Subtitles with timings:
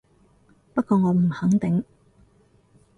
[0.73, 1.83] 不過我唔肯定